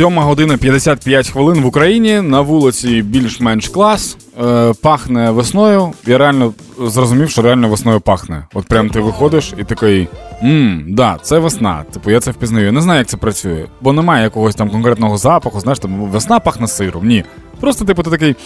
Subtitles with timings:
[0.00, 2.20] Сьома година 55 хвилин в Україні.
[2.20, 4.16] На вулиці більш-менш клас.
[4.42, 5.92] Е, пахне весною.
[6.06, 8.46] Я реально зрозумів, що реально весною пахне.
[8.54, 10.08] От прям ти виходиш і такий.
[10.42, 11.84] Мм, да, це весна.
[11.92, 12.66] Типу, я це впізнаю.
[12.66, 15.60] Я не знаю, як це працює, бо немає якогось там конкретного запаху.
[15.60, 17.06] Знаєш, там весна пахне сиром.
[17.06, 17.24] Ні.
[17.60, 18.36] Просто, типу, ти такий.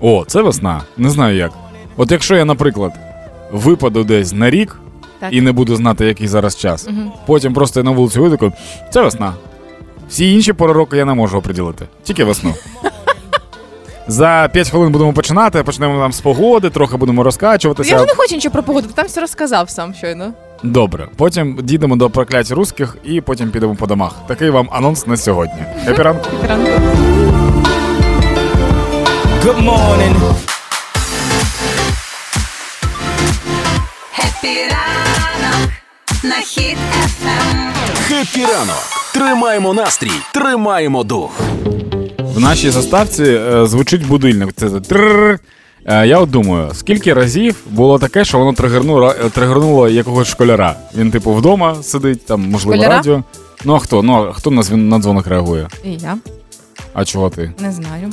[0.00, 0.80] О, це весна.
[0.96, 1.52] Не знаю як.
[1.96, 2.92] От якщо я, наприклад,
[3.52, 4.76] випаду десь на рік
[5.18, 5.32] Так.
[5.32, 7.12] і не буду знати, який зараз час, Мгм.
[7.26, 8.52] потім просто я на вулицю вийду,
[8.90, 9.32] це весна.
[10.14, 11.86] Всі інші пори року я не можу оприділити.
[12.02, 12.54] Тільки весну.
[14.06, 17.90] За 5 хвилин будемо починати, почнемо там з погоди, трохи будемо розкачуватися.
[17.90, 20.32] Я вже не хочу нічого про погоду, ти там все розказав сам щойно.
[20.62, 21.08] Добре.
[21.16, 24.12] Потім дійдемо до проклять русських і потім підемо по домах.
[24.26, 25.64] Такий вам анонс на сьогодні.
[25.84, 26.28] Хеппі ранку.
[26.48, 26.70] Ранку.
[29.44, 30.34] Good morning.
[34.12, 35.70] Happy ранок
[36.24, 37.72] на Хіт-ФМ.
[38.08, 39.03] Happy ранок.
[39.14, 41.30] Тримаємо настрій, тримаємо дух.
[42.18, 44.52] В нашій заставці е, звучить будильник.
[44.56, 45.38] Це трррр.
[45.86, 50.76] Е, я от думаю, скільки разів було таке, що воно тригернуло, е, тригернуло якогось школяра.
[50.96, 52.96] Він, типу, вдома сидить, там, можливо, Школяра?
[52.96, 53.22] радіо.
[53.64, 54.02] Ну а хто?
[54.02, 55.68] Ну а хто на, дзвін- на дзвоник реагує?
[55.84, 56.16] І я
[56.94, 57.52] А чого ти?
[57.58, 58.12] не знаю.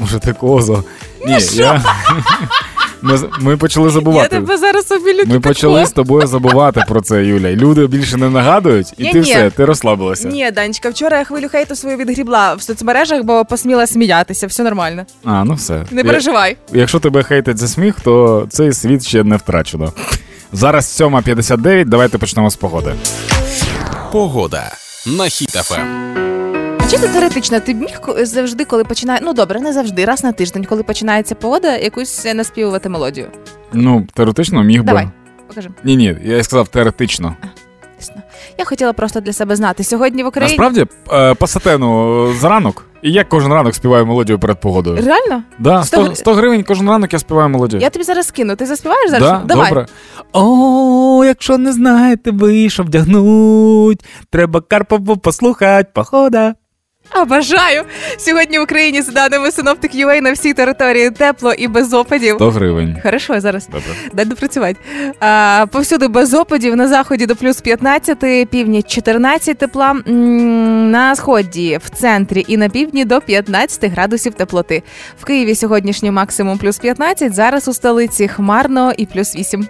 [0.00, 0.84] Може, ти козо?
[1.26, 1.82] Ні, я...
[3.02, 4.28] ми, ми почали забувати.
[4.36, 5.22] Я тебе зараз обілю.
[5.26, 7.50] Ми почали з тобою забувати про це, Юля.
[7.50, 9.24] Люди більше не нагадують, і Ні, ти ні.
[9.24, 10.28] все, ти розслабилася.
[10.28, 15.06] Ні, Данечка, вчора я хвилю хейту свою відгрібла в соцмережах, бо посміла сміятися, все нормально.
[15.24, 15.84] А, ну все.
[15.90, 16.56] Не Я- переживай.
[16.72, 19.92] Якщо тебе хейтить за сміх, то цей світ ще не втрачено.
[20.52, 22.94] Зараз 7.59, давайте почнемо з погоди.
[24.12, 24.72] Погода
[25.06, 26.37] на Ем.
[26.90, 29.20] Чисто теоретично, ти б міг завжди, коли починає.
[29.22, 33.26] Ну добре, не завжди, раз на тиждень, коли починається погода, якусь е, наспівувати мелодію.
[33.72, 34.86] Ну, теоретично міг би.
[34.86, 35.08] Давай,
[35.48, 35.70] покажи.
[35.84, 37.36] Ні, ні, я сказав теоретично.
[38.58, 39.84] Я хотіла просто для себе знати.
[39.84, 40.58] Сьогодні в Україні.
[40.58, 44.96] Насправді, е, по сатену зранок, і я кожен ранок співаю мелодію перед погодою.
[44.96, 45.42] Реально?
[45.58, 47.82] Да, 100 100, 100 гривень кожен ранок я співаю мелодію.
[47.82, 48.56] Я тобі зараз скину.
[48.56, 49.28] Ти заспіваєш зараз?
[49.28, 49.68] Да, Давай.
[49.68, 49.86] добре.
[50.32, 56.54] О, якщо не знаєте ви, що вдягнуть, треба Карпову послухати, похода.
[57.10, 57.82] А бажаю!
[58.18, 62.34] Сьогодні в Україні, за даними синоптик UA, на всій території тепло і без опадів.
[62.34, 62.96] 100 гривень.
[63.02, 63.66] Хорошо, зараз.
[63.66, 63.88] Добре.
[64.12, 64.76] Дай допрацювати.
[65.20, 71.90] А, повсюди без опадів, на заході до плюс 15, північ 14 тепла, на сході, в
[71.90, 74.82] центрі і на півдні до 15 градусів теплоти.
[75.20, 79.68] В Києві сьогоднішній максимум плюс 15, зараз у столиці хмарно і плюс 8.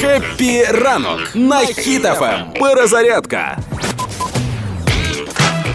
[0.00, 2.58] Happy ранок на Хіт-ФМ.
[2.60, 3.58] Перезарядка.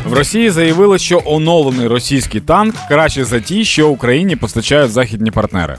[0.09, 5.77] В Росії заявили, що оновлений російський танк краще за ті, що Україні постачають західні партнери.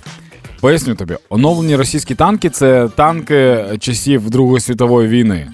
[0.61, 5.49] Поясню тобі, оновлені російські танки це танки часів Другої світової війни.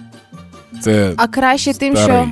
[0.82, 2.28] Це А краще тим, що.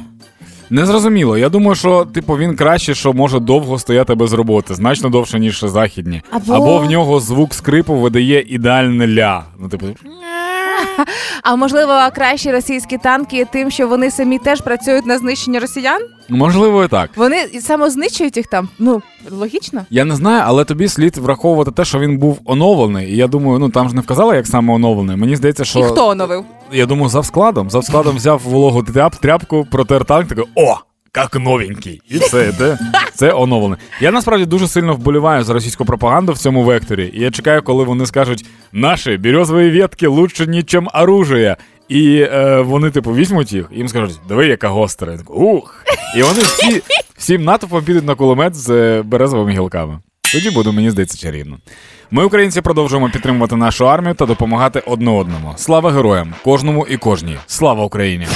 [0.71, 1.39] Незрозуміло.
[1.39, 5.61] Я думаю, що типу він краще, що може довго стояти без роботи, значно довше, ніж
[5.61, 6.23] західні.
[6.31, 9.45] Або- в нього звук скрипу видає ідеальне ля.
[9.59, 9.87] Ну, типу,
[11.43, 16.01] А можливо, кращі російські танки тим, що вони самі теж працюють на знищення росіян?
[16.29, 17.11] можливо, і так.
[17.17, 18.69] Вони самознищують їх там.
[18.79, 19.87] Ну, логічно.
[19.91, 23.13] Я не знаю, але тобі слід враховувати те, що він був оновлений.
[23.13, 25.17] І я думаю, ну там ж не вказали, як саме оновлений.
[25.17, 26.45] Мені здається, що І хто оновив?
[26.73, 27.71] я думаю, за складом.
[27.71, 30.77] За складом взяв вологу тряп, тряпку, протер танк, такий, о!
[31.17, 32.03] Як новенький.
[32.09, 32.79] І все, це,
[33.15, 33.77] це оновлене.
[34.01, 37.11] Я насправді дуже сильно вболіваю за російську пропаганду в цьому векторі.
[37.15, 40.65] І я чекаю, коли вони скажуть: наші березові ветки лучше, ніж
[40.95, 41.57] оружие.
[41.89, 45.19] І е, вони, типу, візьмуть їх, і їм скажуть, диви, яка гостра.
[45.29, 45.85] Ух!
[46.17, 46.83] І вони всі,
[47.17, 49.99] всім натовпом підуть на кулемет з е, березовими гілками.
[50.33, 51.59] Тоді буде, мені здається, чарівно.
[52.11, 55.53] Ми, українці, продовжуємо підтримувати нашу армію та допомагати одне одному.
[55.57, 57.37] Слава героям, кожному і кожній.
[57.47, 58.27] Слава Україні!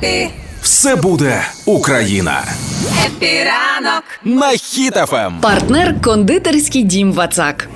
[0.00, 0.30] Хеппі,
[0.66, 2.44] Все буде Україна.
[3.06, 4.04] Happy ранок.
[4.24, 5.40] На Хіт-ФМ.
[5.40, 7.68] Партнер кондитерський дім Вацак.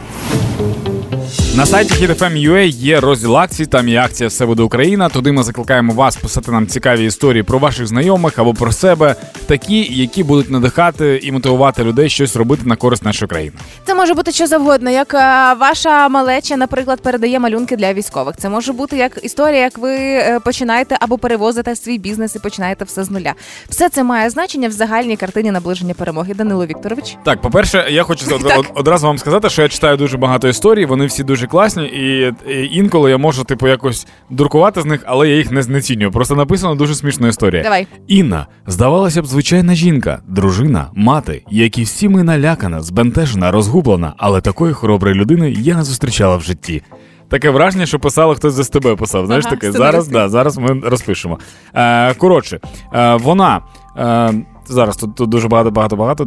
[1.56, 5.08] На сайті HitFM.ua є розділ акцій, там є акція Все буде Україна.
[5.08, 9.14] Туди ми закликаємо вас писати нам цікаві історії про ваших знайомих або про себе,
[9.46, 13.52] такі, які будуть надихати і мотивувати людей щось робити на користь нашої країни.
[13.86, 15.18] Це може бути що завгодно, як е,
[15.60, 18.36] ваша малеча, наприклад, передає малюнки для військових.
[18.36, 22.84] Це може бути як історія, як ви е, починаєте або перевозите свій бізнес і починаєте
[22.84, 23.34] все з нуля.
[23.68, 26.34] Все це має значення в загальній картині наближення перемоги.
[26.34, 27.16] Данило Вікторович.
[27.24, 28.26] Так, по-перше, я хочу
[28.58, 32.32] од- одразу вам сказати, що я читаю дуже багато історій, вони всі дуже класні, і,
[32.52, 36.10] і інколи я можу, типу, якось дуркувати з них, але я їх не знецінюю.
[36.10, 37.62] Просто написано дуже смішна історія.
[37.62, 37.86] Давай.
[38.06, 44.40] Інна, здавалося б, звичайна жінка, дружина, мати, як і всі ми налякана, збентежена, розгублена, але
[44.40, 46.82] такої хороброї людини я не зустрічала в житті.
[47.28, 49.26] Таке враження, що писали хтось за тебе писав.
[49.26, 49.72] Знаєш Ага, таке?
[49.72, 51.38] Зараз, да, зараз ми розпишемо.
[51.74, 52.60] Е, коротше,
[52.94, 53.60] е, вона.
[53.96, 54.32] Е,
[54.70, 56.24] зараз тут, тут дуже багато, багато, багато.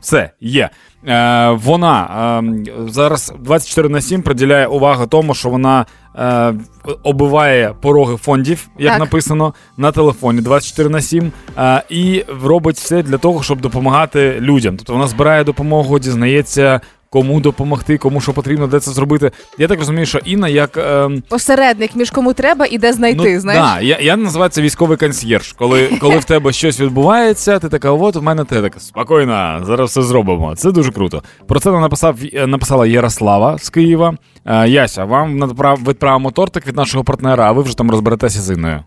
[0.00, 0.70] Все, є.
[1.08, 2.08] Е, вона
[2.40, 5.86] е, зараз 24 на 7 приділяє увагу тому, що вона
[6.16, 6.54] е,
[7.02, 9.00] оббиває пороги фондів, як Так.
[9.00, 14.76] написано, на телефоні 24 на 7, е, і робить все для того, щоб допомагати людям.
[14.76, 16.80] Тобто вона збирає допомогу, дізнається.
[17.12, 19.30] Кому допомогти, кому що потрібно, де це зробити.
[19.58, 23.40] Я так розумію, що Інна як ем, Посередник між кому треба і де знайти, ну,
[23.40, 23.62] знаєш?
[23.62, 25.52] Да, я, я називаю це військовий консьєрж.
[25.52, 29.90] Коли, коли в тебе щось відбувається, ти така, от в мене те така спокійно, зараз
[29.90, 30.56] все зробимо.
[30.56, 31.22] Це дуже круто.
[31.48, 34.14] Про це написав е, написала Ярослава з Києва.
[34.44, 35.54] Е, Яся, вам
[35.88, 38.82] відправимо тортик від нашого партнера, а ви вже там розберетеся з Інною.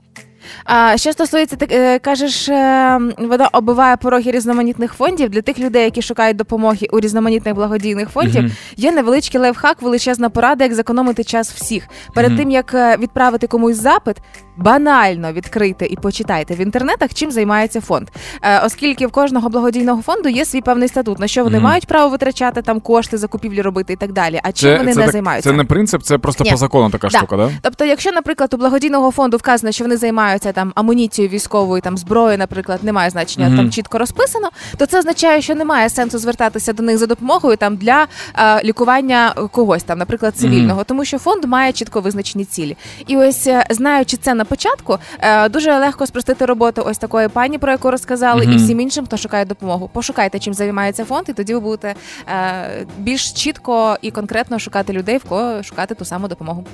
[0.64, 5.84] А що стосується, ти е, кажеш, е, вона оббиває пороги різноманітних фондів для тих людей,
[5.84, 8.42] які шукають допомоги у різноманітних благодійних фондів.
[8.42, 8.52] Мгм.
[8.78, 11.88] Є невеличкий лайфхак, величезна порада, як зекономити час всіх.
[12.14, 12.40] Перед Мгм.
[12.40, 14.18] тим як е, відправити комусь запит,
[14.58, 18.08] банально відкрийте і почитайте в інтернетах, чим займається фонд.
[18.42, 21.64] Е, Оскільки в кожного благодійного фонду є свій певний статут, на що вони Мгм.
[21.66, 24.40] мають право витрачати там кошти, закупівлі робити і так далі.
[24.44, 25.50] А чим вони це, не так- займаються?
[25.50, 26.52] це не принцип, це просто Ні.
[26.52, 27.18] по закону така Да.
[27.18, 27.52] штука, да?
[27.62, 32.38] Тобто, якщо, наприклад, у благодійного фонду вказано, що вони займаються там амуніцією військовою, там зброєю,
[32.38, 33.58] наприклад, немає значення, Мгм.
[33.58, 37.76] там чітко розписано, то це означає, що немає сенсу звертатися до них за допомогою там
[37.76, 42.78] для е, лікування когось там, наприклад, цивільного, тому що фонд має чітко визначені цілі.
[43.08, 47.58] І ось е, знаючи це на початку, е, дуже легко спростити роботу ось такої пані,
[47.58, 49.90] про яку розказали, і всім іншим, хто шукає допомогу.
[49.94, 51.96] Пошукайте, чим займається фонд, і тоді ви будете
[52.28, 56.66] е, більш чітко і конкретно шукати людей, в кого шукати ту саму допомогу.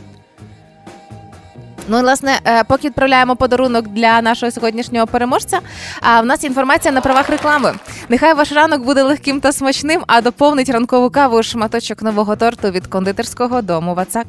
[1.88, 5.60] Ну, і, власне, е, поки відправляємо подарунок для нашого сьогоднішнього переможця.
[6.02, 7.74] А в нас інформація на правах реклами.
[8.10, 12.88] Нехай ваш ранок буде легким та смачним, а доповнить ранкову каву шматочок нового торту від
[12.88, 14.28] кондитерського дому Вацак.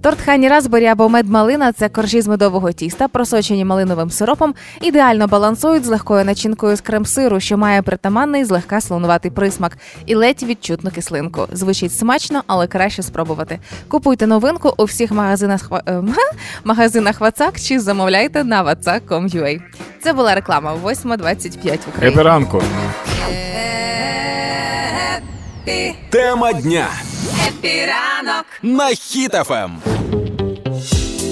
[0.00, 5.84] Торт Хані Разбері або медмалина це коржі з медового тіста, просочені малиновим сиропом, ідеально балансують
[5.84, 11.48] з легкою начинкою з крем-сиру, що має притаманний злегка слонуватий присмак і ледь відчутну кислинку.
[11.52, 13.58] Звучить смачно, але краще спробувати.
[13.88, 16.02] Купуйте новинку у всіх магазинах е,
[16.92, 19.60] магазинах Вацак чи замовляйте на vatsak.com.ua.
[20.02, 22.22] Це була реклама 8.25 в Україні.
[22.22, 22.62] Ранку.
[25.66, 26.86] Happy, Тема дня
[27.48, 28.44] Happy ранок.
[28.62, 28.94] на Ем.
[28.94, 29.70] Хіт-ФМ.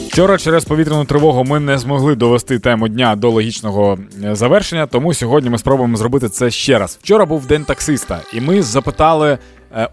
[0.08, 5.14] Вчора через повітряну тривогу ми не змогли довести тему дня до логічного е, завершення, тому
[5.14, 6.98] сьогодні ми спробуємо зробити це ще раз.
[7.02, 9.38] Вчора був день таксиста, і ми запитали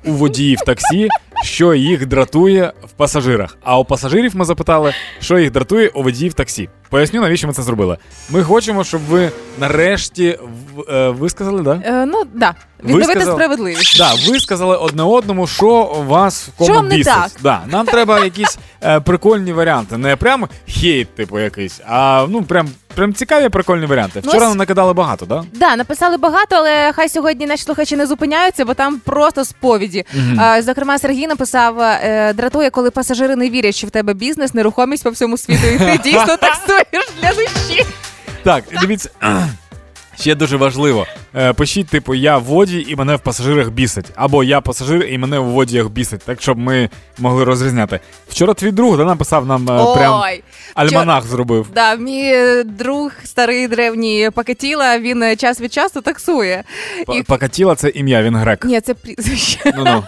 [0.05, 1.07] у водіїв таксі,
[1.43, 3.57] що їх дратує в пасажирах.
[3.63, 6.69] А у пасажирів ми запитали, що їх дратує у водіїв таксі.
[6.89, 7.97] Поясню, навіщо ми це зробили.
[8.29, 10.39] Ми хочемо, щоб ви нарешті
[10.89, 11.81] е, висказали, да?
[11.85, 13.97] Е, ну да, відновити сказали- справедливість.
[13.97, 17.13] Да, ви сказали одне одному, що вас в кому Що вам не бісить.
[17.13, 17.31] так?
[17.43, 19.97] Да, нам треба якісь е, прикольні варіанти.
[19.97, 24.21] Не прям хейт, типу, якийсь, а ну прям, прям цікаві прикольні варіанти.
[24.23, 25.43] Ну, Вчора нам накидали багато, да?
[25.53, 30.05] Да, написали багато, але хай сьогодні наші слухачі не зупиняються, бо там просто сповіді.
[30.37, 35.03] А, зокрема, Сергій написав: е, дратує, коли пасажири не вірять, що в тебе бізнес, нерухомість
[35.03, 37.85] по всьому світу, і ти дійсно таксуєш для душі.
[38.43, 39.09] Так, дивіться.
[40.19, 41.05] Ще дуже важливо.
[41.35, 44.05] Е, пишіть, типу, я в воді і мене в пасажирах бісить.
[44.15, 47.99] Або я пасажир і мене в водіях бісить, так щоб ми могли розрізняти.
[48.29, 50.43] Вчора твій друг да, написав нам е, прям Ой,
[50.77, 51.67] альманах зробив.
[51.75, 56.63] да, мій е, друг старий древній Пакетіла, він е, час від часу таксує.
[57.15, 57.23] І...
[57.23, 58.65] Пакатіла це ім'я, він грек.
[58.65, 59.73] Ні, це прізвище.
[59.77, 60.03] Ну ну.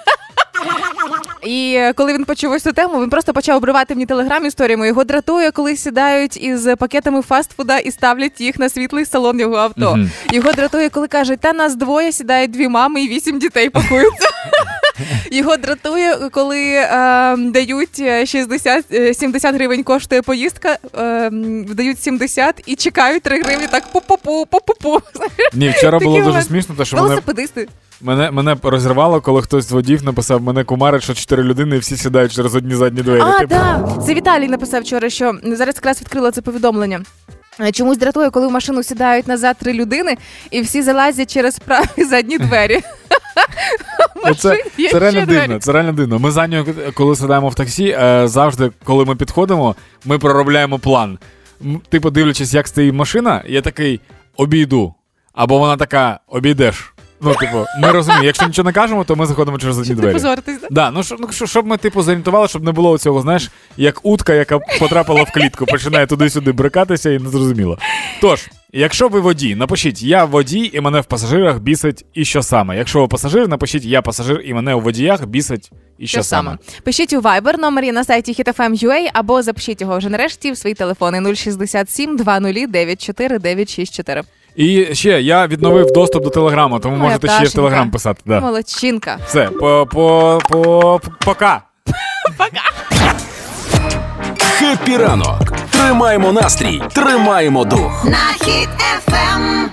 [1.44, 4.88] І е, коли він почув ось цю тему, він просто почав обривати мені телеграм історіями.
[4.88, 9.96] Його дратує, коли сідають із пакетами фастфуда і ставлять їх на світлий салон його авто.
[9.96, 10.12] Мгм.
[10.32, 14.30] Його дратує, коли кажуть, та нас двоє сідають дві мами і вісім дітей пакуються.
[15.32, 21.30] Його дратує, коли е, дають е, 60, е, 70 гривень коштує поїздка, е,
[21.74, 25.02] дають 70 і чекають 3 гривні так пу-пу-пу, пу-пу-пу.
[25.54, 27.68] Ні, вчора Такі було дуже смішно, те, що мене Велосипедисти.
[28.02, 31.98] Мене, мене розірвало, коли хтось з водів написав, мене кумарить, що чотири людини і всі
[31.98, 33.22] сідають через одні задні двері.
[33.22, 33.96] А, Типу, да.
[34.06, 37.02] Це Віталій написав вчора, що зараз якраз відкрила це повідомлення.
[37.60, 40.18] Е, Чомусь дратує, коли в машину сідають назад три людини,
[40.52, 42.80] і всі залазять через праві задні двері.
[44.38, 45.60] це, це реально дивно.
[45.60, 46.20] Це реально дивно.
[46.20, 49.76] Ми за нього, коли сідаємо в таксі, е, завжди, коли ми підходимо,
[50.06, 51.18] ми проробляємо план.
[51.90, 54.00] Типу, дивлячись, як стоїть машина, я такий
[54.38, 54.94] обійду.
[55.34, 56.94] Або вона така обійдеш.
[57.22, 60.14] Ну, типу, ми розуміємо, якщо нічого не кажемо, то ми заходимо через одні Щоб двері.
[60.14, 60.68] позоритись, да?
[60.72, 64.00] Да, ну, що- ну що- щоб ми типу зорієнтували, щоб не було цього, знаєш, як
[64.04, 67.78] утка, яка потрапила в клітку, починає туди-сюди брикатися і не зрозуміло.
[68.22, 72.78] Тож, якщо ви водій, напишіть я водій і мене в пасажирах бісить і що саме.
[72.78, 76.58] Якщо ви пасажир, напишіть я пасажир і мене у водіях бісить і що, саме?
[76.84, 81.36] Пишіть у Viber номері на сайті hitfm.ua або запишіть його вже нарешті в свої телефони
[81.36, 84.24] 067 20 94 964.
[84.60, 88.22] І ще я відновив доступ до телеграму, тому Моя можете ще в телеграм писати.
[88.26, 88.40] Да.
[88.40, 89.18] Молодчинка.
[89.28, 91.62] Все, по, по, по, пока.
[94.40, 95.52] Хеппі ранок.
[95.70, 98.06] Тримаємо настрій, тримаємо дух.
[98.06, 99.70] На хід ефем.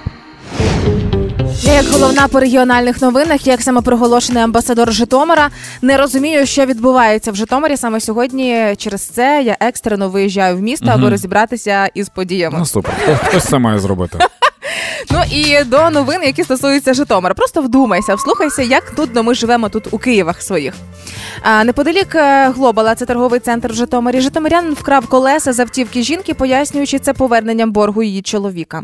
[1.63, 5.51] Я як головна по регіональних новинах, як самопроголошений амбасадор Житомира,
[5.83, 7.77] не розумію, що відбувається в Житомирі.
[7.77, 12.57] Саме сьогодні через це я екстрено виїжджаю в місто, аби розібратися із подіями.
[12.59, 12.95] Ну супер.
[13.25, 14.19] Хтось це має зробити.
[15.11, 17.35] Ну і до новин, які стосуються Житомира.
[17.35, 20.75] Просто вдумайся, вслухайся, як нудно ми живемо тут у Києвах своїх.
[21.43, 24.21] А, неподалік е, Глобала, це торговий центр в Житомирі.
[24.21, 28.83] Житомирянин вкрав колеса з автівки жінки, пояснюючи це поверненням боргу її чоловіка.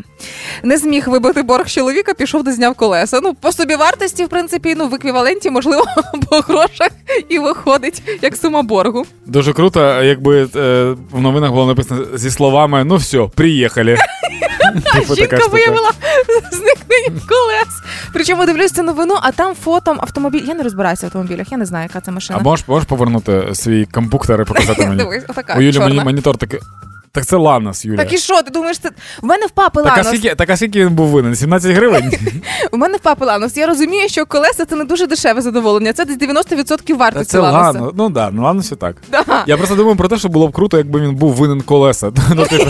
[0.63, 3.19] Не зміг вибити борг чоловіка, пішов де зняв колеса.
[3.23, 5.83] Ну, по собі вартості, в принципі, ну в еквіваленті, можливо,
[6.29, 6.89] по грошах
[7.29, 9.05] і виходить як сума боргу.
[9.25, 13.97] Дуже круто, якби е, в новинах було написано зі словами: ну все, приїхали.
[14.93, 15.91] Типу Жінка виявила
[16.51, 17.81] зникнення колес.
[18.13, 20.43] Причому дивлюсь цю новину, а там фото автомобіль.
[20.47, 22.39] Я не розбираюся в автомобілях, я не знаю, яка це машина.
[22.41, 24.95] А можеш, можеш повернути свій компуктер і показати мені?
[25.03, 26.59] Дивись, отака У Юлі мені монітор такий.
[27.13, 27.97] Так це Ланос, Юля.
[27.97, 28.89] Так і що, ти думаєш, це
[29.21, 30.07] в мене в папи Так, а Ланос.
[30.07, 31.35] скільки, так а скільки він був винен?
[31.35, 32.11] 17 гривень?
[32.71, 33.57] У мене в папи Ланос.
[33.57, 35.93] Я розумію, що колеса це не дуже дешеве задоволення.
[35.93, 37.79] Це десь 90% Та вартості це Ланоса.
[37.79, 37.93] Ланос.
[37.97, 38.95] Ну да, ну Ланосі так.
[39.11, 39.43] Да.
[39.47, 42.11] Я просто думаю про те, що було б круто, якби він був винен колеса.
[42.35, 42.69] Ну, типу,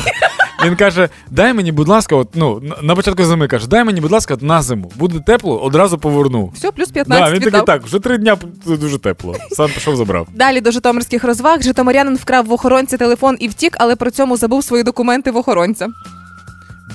[0.66, 4.12] Він каже: дай мені, будь ласка, от, ну, на- початку зими каже, дай мені, будь
[4.12, 4.92] ласка, на зиму.
[4.96, 6.52] Буде тепло, одразу поверну.
[6.56, 9.36] Все, плюс Да, він такий так, вже три дня дуже тепло.
[9.52, 10.28] Сам пішов, забрав.
[10.36, 11.62] Далі до житомирських розваг.
[11.62, 15.88] Житомирянин вкрав в охоронці телефон і втік, але при цьому забув свої документи в охоронця.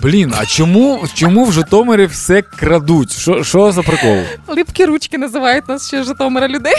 [0.02, 3.12] Блін, а чому, чому в Житомирі все крадуть?
[3.12, 4.16] Що, що за прикол?
[4.48, 6.74] Липкі ручки називають нас ще Житомира людей.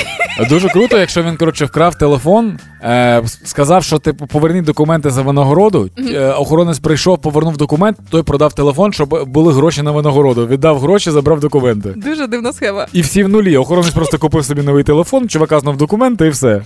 [0.49, 5.89] Дуже круто, якщо він коротше вкрав телефон, е, сказав, що типу поверніть документи за винагороду.
[5.97, 10.47] Е, охоронець прийшов, повернув документ, той продав телефон, щоб були гроші на винагороду.
[10.47, 11.93] Віддав гроші, забрав документи.
[11.95, 12.85] Дуже дивна схема.
[12.93, 13.57] І всі в нулі.
[13.57, 16.61] Охоронець просто купив собі новий телефон, чувака знов документи і все.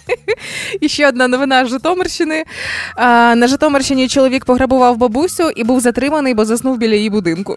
[0.82, 2.44] І ще одна новина з Житомирщини.
[2.96, 7.56] А, на Житомирщині чоловік пограбував бабусю і був затриманий, бо заснув біля її будинку.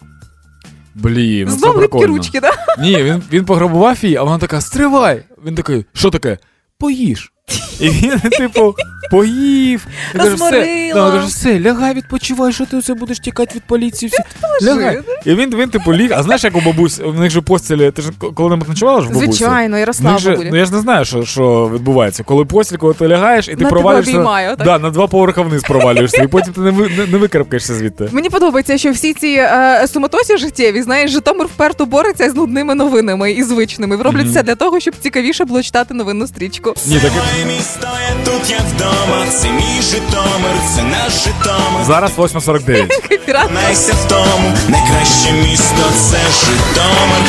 [0.95, 2.17] Блін, ну це Знов липкі прикольно.
[2.17, 2.51] ручки, да?
[2.79, 5.23] Ні, він, він пограбував її, а вона така: стривай!
[5.47, 6.39] Він такий, що таке?
[6.79, 7.33] Поїж.
[7.81, 8.75] І він, типу,
[9.11, 9.87] поїв.
[10.15, 10.95] І каже, все, Розморила.
[10.95, 14.13] да, каже, все, лягай, відпочивай, що ти оце будеш тікати від поліції.
[14.13, 14.67] Всі.
[14.67, 15.01] Лягай.
[15.25, 16.11] І він, він, типу, ліг.
[16.15, 19.11] А знаєш, як у бабусь, у них же постілі, ти ж коли-небудь ночувала ж в
[19.11, 19.27] бабусі?
[19.27, 20.49] Звичайно, В них Ярослав же, бабулі.
[20.51, 22.23] ну я ж не знаю, що, що відбувається.
[22.23, 24.67] Коли постіль, коли ти лягаєш, і ти тебе провалюєшся обіймає, отак.
[24.67, 28.09] да, на два поверха вниз провалюєшся, і потім ти не, ви, не, не викарабкаєшся звідти.
[28.13, 33.33] Мені подобається, що всі ці е, суматосі життєві, знаєш, Житомир вперто бореться з нудними новинами
[33.33, 33.97] і звичними.
[33.97, 36.75] Роблять все для того, щоб цікавіше було читати новинну стрічку.
[36.87, 41.85] Ні, так Моє місто, я тут я вдома, це мій Житомир, це наш Житомир.
[41.87, 43.27] зараз 8.49.
[43.27, 43.51] Пірат.
[43.55, 47.23] Найся в тому, найкраще місто це Житомир.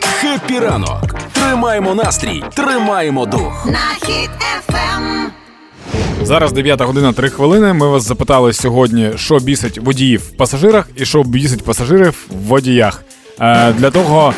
[0.00, 1.14] Хеппі ранок.
[1.32, 3.66] Тримаємо настрій, тримаємо дух.
[3.66, 5.30] На хід ефем.
[6.22, 7.72] Зараз 9 година 3 хвилини.
[7.72, 13.02] Ми вас запитали сьогодні, що бісить водіїв в пасажирах і що бісить пасажирів в водіях.
[13.40, 14.34] Е, для того,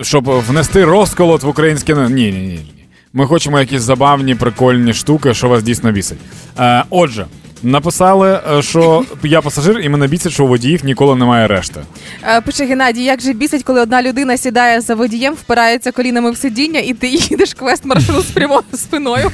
[0.00, 1.94] щоб внести розколот в українське.
[1.94, 2.71] Ні, ні, ні.
[3.14, 6.18] Ми хочемо якісь забавні, прикольні штуки, що вас дійсно бісить.
[6.58, 7.26] Е, отже,
[7.62, 11.80] написали, е, що я пасажир, і мене бісить, що у водіїв ніколи немає решти.
[12.28, 16.36] Е, Пише Геннадій, як же бісить, коли одна людина сідає за водієм, впирається колінами в
[16.36, 19.30] сидіння, і ти їдеш квест маршрут з прямо спиною.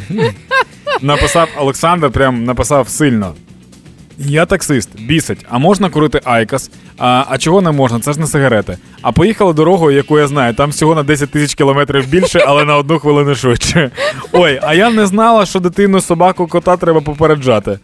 [1.00, 3.34] Написав Олександр, прям написав сильно.
[4.18, 6.70] Я таксист, бісить, а можна курити Айкос?
[6.98, 8.00] А, а чого не можна?
[8.00, 8.78] Це ж не сигарети.
[9.02, 12.76] А поїхала дорогою, яку я знаю, там всього на 10 тисяч кілометрів більше, але на
[12.76, 13.90] одну хвилину швидше.
[14.32, 17.78] Ой, а я не знала, що дитину, собаку, кота треба попереджати.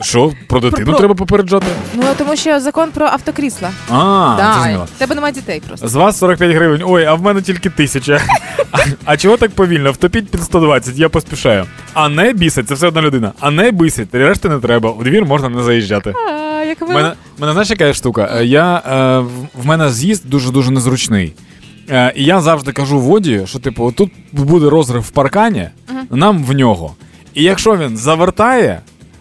[0.00, 0.32] Що?
[0.48, 1.66] Про дитину Про- треба попереджати?
[1.94, 3.70] Ну тому що закон про автокрісла.
[3.90, 5.88] А, Да, тебе немає дітей просто.
[5.88, 6.82] З вас 45 гривень.
[6.84, 8.20] Ой, а в мене тільки тисяча.
[8.72, 9.92] А, а чого так повільно?
[9.92, 11.64] Втопіть під 120, я поспішаю.
[11.94, 13.32] А не бісить, це все одна людина.
[13.40, 14.90] А не бісить, решти не треба.
[14.90, 16.14] У двір можна не заїжджати.
[16.28, 16.94] А, як ви...
[16.94, 18.30] Мене, мене знаєш, яка штука?
[18.36, 19.18] Е, Я, е,
[19.62, 21.34] в- мене з'їзд дуже-дуже незручний.
[21.90, 25.68] Е, і я завжди кажу водію, що типу, тут буде розрив в паркані,
[26.10, 26.94] нам в нього.
[27.34, 28.80] І якщо він завертає,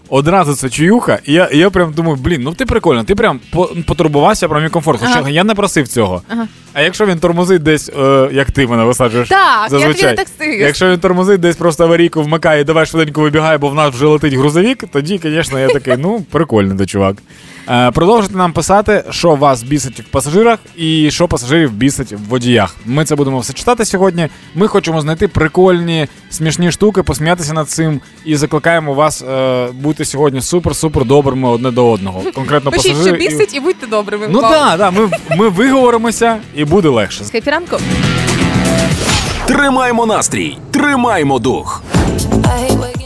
[0.10, 3.70] одразу це чуюха, і я, я прям думаю, блін, ну ти прикольно, ти прям по-
[3.88, 5.00] потурбувався про мій комфорт.
[5.00, 5.30] Хоча Ага.
[5.30, 6.22] я не просив цього.
[6.30, 6.48] Ага.
[6.74, 10.10] А якщо він тормозить десь, е, як ти мене висаджуєш, Так, зазвичай.
[10.10, 10.60] він таксист.
[10.60, 14.06] Якщо він тормозить, десь просто аварійку вмикає, і давай швиденько вибігає, бо в нас вже
[14.06, 17.16] летить грузовік, тоді, звісно, я такий, ну, прикольний ти чувак.
[17.70, 22.76] Е, продовжуйте нам писати, що вас бісить в пасажирах і що пасажирів бісить в водіях.
[22.86, 24.28] Ми це будемо все читати сьогодні.
[24.56, 30.40] Ми хочемо знайти прикольні, смішні штуки, посміятися над цим і закликаємо вас е, бути сьогодні
[30.40, 32.22] супер-супер добрими одне до одного.
[32.36, 33.24] Конкретно Пишіть, що пасажири.
[33.26, 34.28] і- бісить, і будьте добрими.
[34.30, 34.52] Ну Вау.
[34.52, 37.24] так, да, ми, ми виговоримося і буде легше.
[37.32, 37.78] Хеппі ранку.
[39.46, 41.84] Тримаємо настрій, тримаємо дух.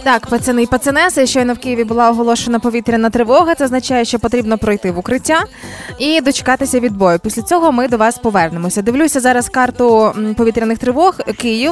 [0.04, 3.56] Так, пацани і пацанеси, щойно в Києві була оголошена повітряна тривога.
[3.56, 5.44] Це означає, що потрібно пройти в укриття
[6.00, 7.20] і дочекатися відбою.
[7.20, 8.82] Після цього ми до вас повернемося.
[8.82, 11.16] Дивлюся зараз карту повітряних тривог.
[11.38, 11.72] Київ,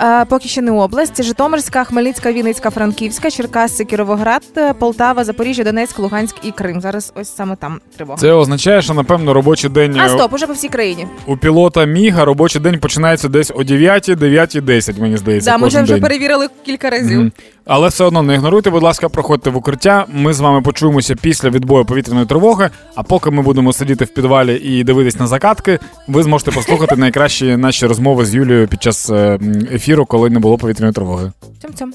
[0.00, 1.22] е, поки що не область.
[1.22, 6.80] Житомирська, Хмельницька, Вінницька, Франківська, Черкаси, Кіровоград, е, Полтава, Запоріжжя, Донецьк, Луганськ і Крим.
[6.80, 8.18] Зараз ось саме там тривога.
[8.18, 11.06] Це означає, що напевно робочий день А е, стоп, уже по всій країні.
[11.26, 15.50] у пілота Міга робочий день починається десь о 9, 9, 10, мені здається.
[15.50, 16.02] Да, ми вже вже день.
[16.02, 17.18] перевірили кілька разів.
[17.20, 17.32] Мгм.
[17.68, 20.06] Але все одно не ігноруйте, будь ласка, проходьте в укриття.
[20.12, 22.70] Ми з вами почуємося після відбою повітряної тривоги.
[22.94, 27.56] А поки ми будемо сидіти в підвалі і дивитись на закатки, ви зможете послухати найкращі
[27.56, 29.38] наші розмови з Юлією під час е,
[29.72, 31.32] ефіру, коли не було повітряної тривоги.
[31.62, 31.92] Цьом-цьом.